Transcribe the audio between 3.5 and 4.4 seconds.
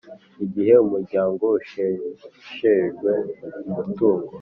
umutungo